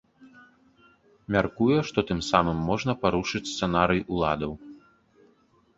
[1.35, 4.53] Мяркуе, што тым самым можна парушыць сцэнарый уладаў.